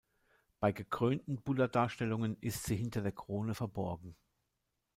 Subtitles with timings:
[0.59, 4.15] Bei gekrönten Buddha-Darstellungen ist sie hinter der Krone verborgen.